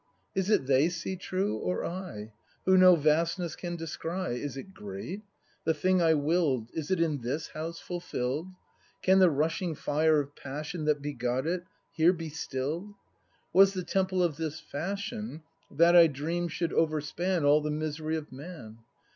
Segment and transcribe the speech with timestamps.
[0.33, 2.31] Is it they see true or I,
[2.65, 4.41] Who no vastness can descry?
[4.41, 5.21] Is it great?
[5.63, 6.71] The thing I will'd.
[6.73, 8.47] Is it in this House fulfill'd?
[9.03, 12.95] Can the rushing fire of passion That begot it, here be still'd?
[13.53, 18.31] Was the Temple of this fashion That I dream'd should overspan All the misery of
[18.31, 18.79] Man